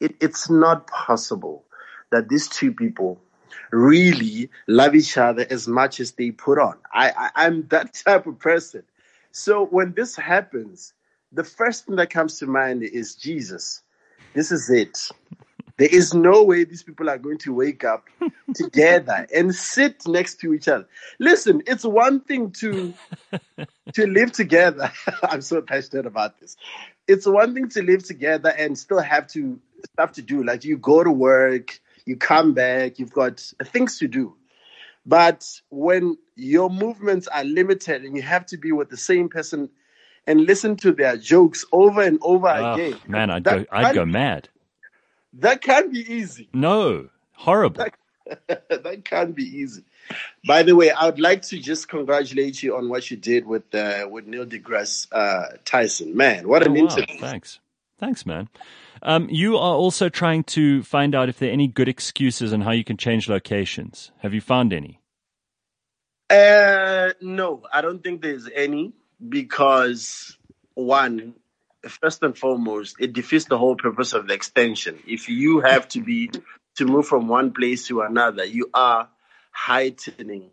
it, 0.01 0.17
it's 0.21 0.49
not 0.49 0.87
possible 0.87 1.65
that 2.11 2.29
these 2.29 2.49
two 2.49 2.73
people 2.73 3.21
really 3.71 4.51
love 4.67 4.95
each 4.95 5.17
other 5.19 5.47
as 5.49 5.67
much 5.69 6.01
as 6.01 6.13
they 6.13 6.31
put 6.31 6.59
on. 6.59 6.77
I, 6.93 7.11
I 7.11 7.47
I'm 7.47 7.67
that 7.69 7.95
type 8.07 8.27
of 8.27 8.39
person. 8.39 8.85
So 9.33 9.67
when 9.67 9.95
this 9.95 10.17
happens, 10.17 10.93
the 11.33 11.45
first 11.45 11.87
thing 11.87 11.97
that 11.97 12.11
comes 12.11 12.39
to 12.39 12.47
mind 12.47 12.83
is 12.85 13.17
Jesus. 13.17 13.83
This 14.35 14.53
is 14.53 14.71
it. 14.71 14.99
There 15.77 15.89
is 15.91 16.15
no 16.15 16.45
way 16.45 16.65
these 16.65 16.85
people 16.85 17.11
are 17.11 17.19
going 17.19 17.39
to 17.39 17.53
wake 17.53 17.83
up 17.83 18.09
together 18.55 19.27
and 19.35 19.55
sit 19.55 20.07
next 20.07 20.41
to 20.41 20.55
each 20.55 20.69
other. 20.69 20.87
Listen, 21.19 21.63
it's 21.67 21.85
one 21.85 22.21
thing 22.21 22.53
to 22.61 22.95
to 23.95 24.07
live 24.07 24.33
together. 24.33 24.93
I'm 25.23 25.43
so 25.43 25.63
passionate 25.63 26.07
about 26.07 26.39
this. 26.39 26.57
It's 27.09 27.27
one 27.27 27.55
thing 27.55 27.69
to 27.71 27.83
live 27.83 28.05
together 28.05 28.51
and 28.51 28.79
still 28.79 29.01
have 29.01 29.27
to 29.29 29.61
stuff 29.93 30.13
to 30.13 30.23
do. 30.23 30.45
Like 30.45 30.65
you 30.65 30.77
go 30.77 31.03
to 31.03 31.11
work, 31.11 31.81
you 32.07 32.17
come 32.17 32.55
back, 32.55 32.99
you've 32.99 33.13
got 33.13 33.41
things 33.65 33.99
to 33.99 34.09
do. 34.09 34.37
But 35.07 35.61
when 35.71 36.17
your 36.35 36.71
movements 36.71 37.29
are 37.29 37.45
limited 37.45 38.05
and 38.05 38.17
you 38.17 38.23
have 38.23 38.47
to 38.47 38.57
be 38.57 38.73
with 38.73 38.91
the 38.91 38.97
same 38.97 39.29
person 39.29 39.71
and 40.27 40.41
listen 40.47 40.77
to 40.77 40.93
their 40.93 41.17
jokes 41.17 41.65
over 41.73 42.01
and 42.01 42.19
over 42.23 42.49
oh, 42.49 42.75
again, 42.75 42.99
man, 43.07 43.29
I'd 43.29 43.45
go, 43.45 43.65
I'd 43.71 43.95
go 43.95 44.07
mad. 44.07 44.49
That 45.39 45.63
can't 45.63 45.93
be 45.93 46.01
easy. 46.01 46.49
No, 46.53 47.09
horrible. 47.33 47.85
That, 48.29 48.69
that 48.83 49.05
can't 49.05 49.35
be 49.35 49.45
easy. 49.45 49.85
By 50.47 50.63
the 50.63 50.77
way, 50.77 50.91
I 50.91 51.07
would 51.07 51.21
like 51.21 51.43
to 51.43 51.59
just 51.59 51.89
congratulate 51.89 52.63
you 52.63 52.77
on 52.77 52.89
what 52.89 53.11
you 53.11 53.17
did 53.17 53.47
with 53.47 53.75
uh, 53.75 54.07
with 54.11 54.27
Neil 54.27 54.47
deGrasse 54.47 55.09
uh, 55.13 55.57
Tyson. 55.65 56.17
Man, 56.17 56.49
what 56.49 56.67
an 56.67 56.77
oh, 56.77 56.85
wow. 56.85 56.97
interview! 56.97 57.19
Thanks, 57.19 57.61
thanks, 57.99 58.27
man. 58.27 58.49
Um, 59.03 59.29
you 59.31 59.57
are 59.57 59.75
also 59.75 60.09
trying 60.09 60.45
to 60.45 60.83
find 60.83 61.15
out 61.15 61.29
if 61.29 61.39
there 61.39 61.51
are 61.51 61.53
any 61.53 61.67
good 61.67 61.89
excuses 61.89 62.53
on 62.53 62.63
how 62.63 62.71
you 62.71 62.85
can 62.85 62.97
change 62.97 63.29
locations. 63.29 64.13
Have 64.19 64.33
you 64.33 64.41
found 64.41 64.73
any? 64.73 65.01
Uh, 66.31 67.11
no, 67.21 67.63
I 67.73 67.83
don't 67.83 68.03
think 68.03 68.23
there's 68.23 68.49
any 68.55 68.93
because 69.29 70.39
one, 70.75 71.35
first 71.89 72.23
and 72.23 72.37
foremost, 72.37 72.97
it 72.99 73.13
defeats 73.13 73.47
the 73.47 73.59
whole 73.59 73.77
purpose 73.77 74.13
of 74.13 74.27
the 74.27 74.35
extension. 74.35 74.99
If 75.07 75.29
you 75.29 75.61
have 75.61 75.89
to 75.89 76.03
be 76.03 76.31
to 76.77 76.85
move 76.85 77.07
from 77.07 77.29
one 77.29 77.53
place 77.53 77.87
to 77.89 78.03
another, 78.03 78.45
you 78.45 78.71
are 78.75 79.09
heightening 79.53 80.51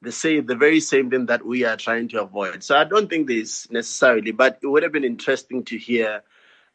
the 0.00 0.12
same 0.12 0.46
the 0.46 0.54
very 0.54 0.80
same 0.80 1.10
thing 1.10 1.26
that 1.26 1.44
we 1.44 1.64
are 1.64 1.76
trying 1.76 2.08
to 2.08 2.22
avoid. 2.22 2.62
So 2.62 2.76
I 2.76 2.84
don't 2.84 3.10
think 3.10 3.26
this 3.26 3.70
necessarily, 3.70 4.30
but 4.30 4.58
it 4.62 4.66
would 4.66 4.82
have 4.82 4.92
been 4.92 5.04
interesting 5.04 5.64
to 5.64 5.78
hear 5.78 6.22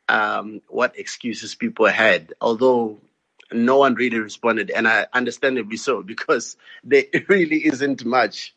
um, 0.09 0.61
what 0.67 0.97
excuses 0.99 1.55
people 1.55 1.85
had, 1.85 2.33
although 2.41 2.99
no 3.51 3.77
one 3.77 3.95
really 3.95 4.19
responded, 4.19 4.71
and 4.71 4.87
I 4.87 5.07
understandably 5.13 5.77
so 5.77 6.03
because 6.13 6.57
there 6.83 7.05
really 7.27 7.65
isn't 7.65 8.05
much. 8.05 8.53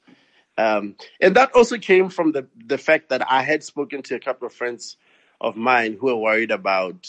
Um, 0.59 0.97
and 1.21 1.37
that 1.37 1.53
also 1.53 1.77
came 1.79 2.09
from 2.09 2.33
the 2.33 2.47
the 2.57 2.79
fact 2.79 3.11
that 3.11 3.31
I 3.31 3.43
had 3.43 3.63
spoken 3.63 4.03
to 4.05 4.15
a 4.15 4.21
couple 4.21 4.47
of 4.47 4.55
friends 4.55 4.97
of 5.41 5.57
mine 5.57 5.97
who 6.01 6.09
are 6.09 6.17
worried 6.17 6.51
about 6.51 7.09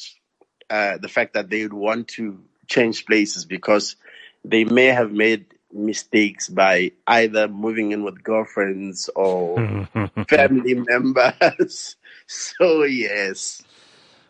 uh, 0.70 0.98
the 0.98 1.08
fact 1.08 1.34
that 1.34 1.50
they 1.50 1.64
would 1.64 1.74
want 1.74 2.10
to 2.10 2.40
change 2.68 3.06
places 3.06 3.46
because 3.46 3.96
they 4.44 4.64
may 4.64 4.86
have 4.86 5.12
made 5.12 5.46
mistakes 5.72 6.50
by 6.50 6.92
either 7.06 7.48
moving 7.48 7.92
in 7.92 8.04
with 8.04 8.24
girlfriends 8.24 9.10
or 9.16 9.88
family 10.30 10.76
members. 10.76 11.96
So, 12.30 12.84
yes. 12.84 13.64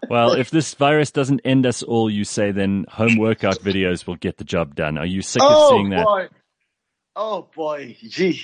Well, 0.08 0.34
if 0.34 0.51
this 0.51 0.72
virus 0.75 1.10
doesn't 1.10 1.42
end 1.44 1.66
us 1.66 1.82
all, 1.82 2.12
you 2.12 2.25
say, 2.25 2.51
then 2.51 2.86
home 2.89 3.18
workout 3.18 3.58
videos 3.60 4.06
will 4.06 4.18
get 4.18 4.38
the 4.38 4.44
job 4.44 4.75
done. 4.75 5.00
Are 5.00 5.06
you 5.06 5.24
sick 5.24 5.42
oh, 5.44 5.63
of 5.63 5.70
seeing 5.70 5.89
that? 5.89 6.06
Boy. 6.06 6.27
Oh, 7.16 7.48
boy. 7.56 7.98
Gee. 8.04 8.44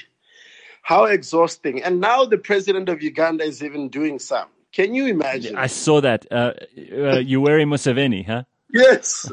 How 0.81 1.05
exhausting. 1.05 1.83
And 1.83 2.01
now 2.01 2.25
the 2.25 2.39
president 2.39 2.89
of 2.89 3.03
Uganda 3.03 3.43
is 3.43 3.63
even 3.63 3.89
doing 3.89 4.17
some. 4.17 4.47
Can 4.73 4.95
you 4.95 5.07
imagine? 5.07 5.55
I 5.55 5.67
saw 5.67 6.01
that. 6.01 6.25
Uh, 6.31 6.35
uh, 6.35 7.21
Yoweri 7.21 7.65
Museveni, 7.65 8.25
huh? 8.25 8.43
Yes. 8.71 9.31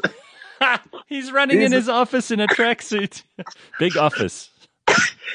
He's 1.07 1.31
running 1.31 1.57
He's 1.57 1.65
in 1.65 1.71
his 1.71 1.89
office 1.89 2.29
in 2.29 2.39
a 2.39 2.47
tracksuit. 2.47 3.23
Big 3.79 3.97
office. 3.97 4.51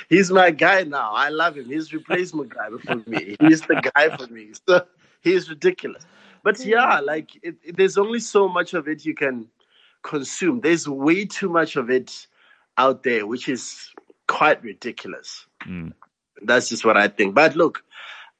He's 0.09 0.31
my 0.31 0.53
guy 0.53 0.85
now. 0.85 1.13
I 1.13 1.31
love 1.31 1.57
him. 1.57 1.67
He's 1.67 1.93
replacement 1.93 2.55
guy 2.55 2.69
for 2.85 3.11
me. 3.11 3.37
He's 3.41 3.63
the 3.63 3.91
guy 3.95 4.17
for 4.17 4.27
me. 4.29 4.53
So 4.69 4.87
he's 5.23 5.51
ridiculous. 5.51 6.05
But 6.45 6.65
yeah, 6.65 7.01
like 7.01 7.31
it, 7.43 7.57
it, 7.65 7.77
there's 7.77 7.99
only 7.99 8.21
so 8.21 8.49
much 8.49 8.75
of 8.75 8.87
it 8.87 9.05
you 9.05 9.15
can 9.15 9.49
consume. 10.03 10.61
There's 10.61 10.89
way 10.89 11.25
too 11.25 11.49
much 11.49 11.75
of 11.75 11.91
it 11.91 12.29
out 12.79 13.03
there, 13.03 13.27
which 13.27 13.49
is 13.49 13.91
quite 14.29 14.63
ridiculous. 14.63 15.47
Mm. 15.67 15.93
That's 16.43 16.69
just 16.69 16.85
what 16.85 16.97
I 16.97 17.09
think. 17.09 17.35
But 17.35 17.57
look, 17.57 17.83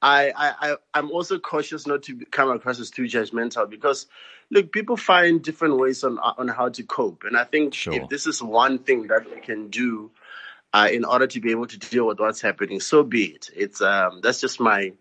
I, 0.01 0.31
I, 0.35 0.75
I, 0.93 0.99
am 0.99 1.11
also 1.11 1.39
cautious 1.39 1.87
not 1.87 2.03
to 2.03 2.23
come 2.29 2.51
across 2.51 2.79
as 2.79 2.91
too 2.91 3.03
judgmental 3.03 3.67
because, 3.67 4.05
look, 4.51 4.71
people 4.71 4.95
find 4.95 5.41
different 5.41 5.77
ways 5.77 6.03
on 6.03 6.19
on 6.19 6.47
how 6.47 6.69
to 6.69 6.83
cope, 6.83 7.23
and 7.23 7.35
I 7.35 7.43
think 7.43 7.73
sure. 7.73 7.93
if 7.93 8.09
this 8.09 8.27
is 8.27 8.41
one 8.41 8.79
thing 8.79 9.07
that 9.07 9.25
we 9.33 9.41
can 9.41 9.69
do 9.69 10.11
uh, 10.73 10.87
in 10.91 11.03
order 11.03 11.25
to 11.27 11.39
be 11.39 11.51
able 11.51 11.65
to 11.67 11.79
deal 11.79 12.05
with 12.07 12.19
what's 12.19 12.41
happening, 12.41 12.79
so 12.79 13.03
be 13.03 13.25
it. 13.25 13.49
It's 13.55 13.81
um, 13.81 14.21
that's 14.21 14.39
just 14.39 14.59
my 14.59 14.93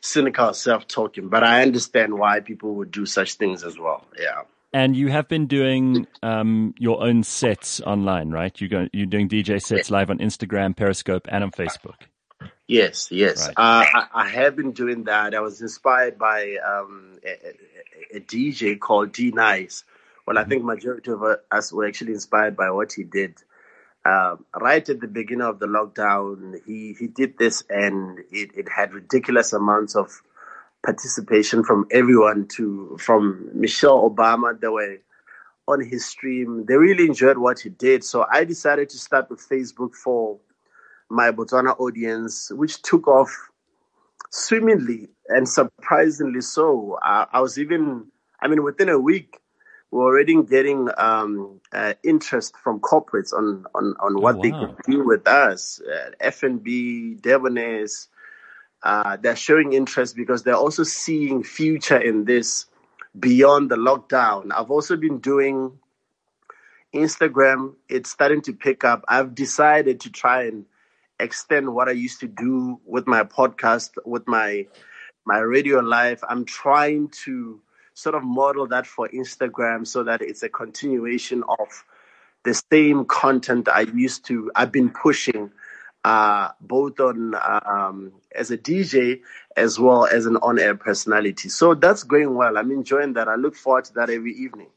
cynical 0.00 0.52
self 0.52 0.86
talking, 0.86 1.28
but 1.28 1.42
I 1.42 1.62
understand 1.62 2.18
why 2.18 2.40
people 2.40 2.74
would 2.74 2.90
do 2.90 3.06
such 3.06 3.34
things 3.34 3.64
as 3.64 3.78
well. 3.78 4.06
Yeah. 4.18 4.42
And 4.74 4.96
you 4.96 5.08
have 5.08 5.28
been 5.28 5.46
doing 5.46 6.08
um, 6.22 6.74
your 6.78 7.00
own 7.02 7.22
sets 7.22 7.80
online, 7.80 8.30
right? 8.30 8.60
You 8.60 8.68
go, 8.68 8.88
you're 8.92 9.06
doing 9.06 9.28
DJ 9.28 9.62
sets 9.62 9.88
live 9.88 10.10
on 10.10 10.18
Instagram, 10.18 10.76
Periscope, 10.76 11.28
and 11.30 11.44
on 11.44 11.52
Facebook. 11.52 12.08
Yes, 12.66 13.08
yes. 13.10 13.46
Right. 13.48 13.54
Uh, 13.56 13.84
I, 13.92 14.06
I, 14.14 14.28
have 14.28 14.56
been 14.56 14.72
doing 14.72 15.04
that. 15.04 15.34
I 15.34 15.40
was 15.40 15.60
inspired 15.60 16.18
by 16.18 16.56
um, 16.66 17.18
a, 17.22 18.16
a, 18.16 18.20
DJ 18.20 18.80
called 18.80 19.12
D 19.12 19.32
Nice. 19.32 19.84
Well, 20.26 20.38
I 20.38 20.42
mm-hmm. 20.42 20.50
think 20.50 20.64
majority 20.64 21.10
of 21.10 21.22
us 21.50 21.72
were 21.72 21.86
actually 21.86 22.14
inspired 22.14 22.56
by 22.56 22.70
what 22.70 22.92
he 22.94 23.04
did. 23.04 23.34
Uh, 24.06 24.36
right 24.58 24.86
at 24.88 25.00
the 25.00 25.08
beginning 25.08 25.46
of 25.46 25.58
the 25.58 25.66
lockdown, 25.66 26.54
he, 26.66 26.94
he 26.98 27.06
did 27.06 27.36
this 27.38 27.62
and 27.68 28.20
it, 28.30 28.50
it 28.56 28.68
had 28.68 28.94
ridiculous 28.94 29.52
amounts 29.52 29.94
of 29.94 30.22
participation 30.84 31.64
from 31.64 31.86
everyone 31.90 32.46
to 32.48 32.96
from 32.98 33.50
Michelle 33.54 34.08
Obama. 34.08 34.58
They 34.58 34.68
were 34.68 34.98
on 35.66 35.82
his 35.84 36.06
stream. 36.06 36.64
They 36.66 36.76
really 36.76 37.06
enjoyed 37.06 37.38
what 37.38 37.60
he 37.60 37.70
did. 37.70 38.04
So 38.04 38.26
I 38.30 38.44
decided 38.44 38.90
to 38.90 38.98
start 38.98 39.30
with 39.30 39.46
Facebook 39.46 39.94
for 39.94 40.38
my 41.14 41.30
Botswana 41.30 41.78
audience, 41.78 42.50
which 42.50 42.82
took 42.82 43.06
off 43.06 43.30
swimmingly 44.30 45.08
and 45.28 45.48
surprisingly 45.48 46.40
so. 46.40 46.98
I, 47.00 47.26
I 47.32 47.40
was 47.40 47.58
even, 47.58 48.06
I 48.40 48.48
mean, 48.48 48.64
within 48.64 48.88
a 48.88 48.98
week, 48.98 49.38
we 49.90 49.98
we're 49.98 50.06
already 50.06 50.42
getting 50.42 50.88
um, 50.98 51.60
uh, 51.72 51.94
interest 52.02 52.56
from 52.56 52.80
corporates 52.80 53.32
on 53.32 53.64
on, 53.76 53.94
on 54.00 54.20
what 54.20 54.34
oh, 54.34 54.38
wow. 54.38 54.42
they 54.42 54.50
can 54.50 54.76
do 54.90 55.04
with 55.04 55.28
us. 55.28 55.80
Uh, 55.80 56.10
FNB, 56.20 57.20
Debonair's, 57.20 58.08
uh, 58.82 59.16
they're 59.16 59.36
showing 59.36 59.72
interest 59.72 60.16
because 60.16 60.42
they're 60.42 60.56
also 60.56 60.82
seeing 60.82 61.44
future 61.44 61.96
in 61.96 62.24
this 62.24 62.66
beyond 63.18 63.70
the 63.70 63.76
lockdown. 63.76 64.50
I've 64.52 64.72
also 64.72 64.96
been 64.96 65.20
doing 65.20 65.78
Instagram. 66.92 67.74
It's 67.88 68.10
starting 68.10 68.42
to 68.42 68.52
pick 68.52 68.82
up. 68.82 69.04
I've 69.06 69.32
decided 69.32 70.00
to 70.00 70.10
try 70.10 70.46
and 70.46 70.66
extend 71.20 71.74
what 71.74 71.88
I 71.88 71.92
used 71.92 72.20
to 72.20 72.28
do 72.28 72.80
with 72.84 73.06
my 73.06 73.22
podcast, 73.24 73.90
with 74.04 74.26
my 74.26 74.66
my 75.24 75.38
radio 75.38 75.80
life. 75.80 76.20
I'm 76.28 76.44
trying 76.44 77.08
to 77.24 77.60
sort 77.94 78.14
of 78.14 78.24
model 78.24 78.66
that 78.68 78.86
for 78.86 79.08
Instagram 79.08 79.86
so 79.86 80.02
that 80.04 80.20
it's 80.20 80.42
a 80.42 80.48
continuation 80.48 81.44
of 81.58 81.84
the 82.44 82.54
same 82.70 83.04
content 83.06 83.68
I 83.68 83.82
used 83.82 84.26
to 84.26 84.50
I've 84.54 84.72
been 84.72 84.90
pushing 84.90 85.50
uh, 86.04 86.50
both 86.60 87.00
on 87.00 87.34
um, 87.64 88.12
as 88.34 88.50
a 88.50 88.58
DJ 88.58 89.20
as 89.56 89.78
well 89.78 90.04
as 90.04 90.26
an 90.26 90.36
on-air 90.36 90.74
personality. 90.74 91.48
So 91.48 91.74
that's 91.74 92.02
going 92.02 92.34
well. 92.34 92.58
I'm 92.58 92.70
enjoying 92.70 93.14
that. 93.14 93.28
I 93.28 93.36
look 93.36 93.56
forward 93.56 93.86
to 93.86 93.94
that 93.94 94.10
every 94.10 94.34
evening. 94.34 94.68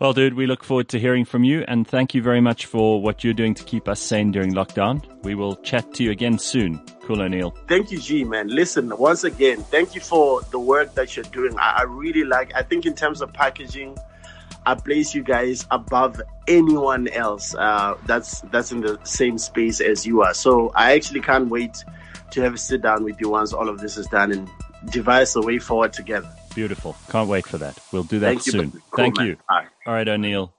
Well, 0.00 0.12
dude, 0.12 0.34
we 0.34 0.48
look 0.48 0.64
forward 0.64 0.88
to 0.88 0.98
hearing 0.98 1.24
from 1.24 1.44
you 1.44 1.64
and 1.68 1.86
thank 1.86 2.14
you 2.14 2.22
very 2.22 2.40
much 2.40 2.66
for 2.66 3.00
what 3.00 3.22
you're 3.22 3.32
doing 3.32 3.54
to 3.54 3.62
keep 3.62 3.88
us 3.88 4.00
sane 4.00 4.32
during 4.32 4.52
lockdown. 4.52 5.04
We 5.22 5.36
will 5.36 5.54
chat 5.56 5.94
to 5.94 6.02
you 6.02 6.10
again 6.10 6.36
soon. 6.36 6.80
Cool, 7.02 7.22
O'Neill. 7.22 7.52
Thank 7.68 7.92
you, 7.92 8.00
G, 8.00 8.24
man. 8.24 8.48
Listen, 8.48 8.92
once 8.98 9.22
again, 9.22 9.62
thank 9.62 9.94
you 9.94 10.00
for 10.00 10.42
the 10.50 10.58
work 10.58 10.94
that 10.94 11.14
you're 11.14 11.24
doing. 11.26 11.56
I, 11.60 11.76
I 11.78 11.82
really 11.82 12.24
like, 12.24 12.52
I 12.56 12.62
think 12.62 12.86
in 12.86 12.94
terms 12.94 13.22
of 13.22 13.32
packaging, 13.32 13.96
I 14.66 14.74
place 14.74 15.14
you 15.14 15.22
guys 15.22 15.64
above 15.70 16.20
anyone 16.48 17.06
else 17.08 17.54
uh, 17.54 17.96
that's 18.06 18.40
that's 18.50 18.72
in 18.72 18.80
the 18.80 18.98
same 19.04 19.38
space 19.38 19.80
as 19.80 20.06
you 20.06 20.22
are. 20.22 20.34
So 20.34 20.72
I 20.74 20.94
actually 20.94 21.20
can't 21.20 21.48
wait 21.48 21.84
to 22.32 22.40
have 22.40 22.54
a 22.54 22.58
sit 22.58 22.82
down 22.82 23.04
with 23.04 23.20
you 23.20 23.28
once 23.28 23.52
all 23.52 23.68
of 23.68 23.78
this 23.78 23.96
is 23.96 24.06
done 24.08 24.32
and 24.32 24.50
devise 24.90 25.36
a 25.36 25.40
way 25.40 25.58
forward 25.58 25.92
together. 25.92 26.28
Beautiful. 26.54 26.94
Can't 27.10 27.28
wait 27.28 27.46
for 27.46 27.58
that. 27.58 27.80
We'll 27.92 28.04
do 28.04 28.20
that 28.20 28.28
Thank 28.28 28.42
soon. 28.42 28.72
Cool, 28.92 29.04
Thank 29.04 29.18
man. 29.18 29.26
you. 29.28 29.36
All 29.50 29.56
right. 29.58 29.68
All 29.86 29.94
right, 29.94 30.08
O'Neill. 30.08 30.54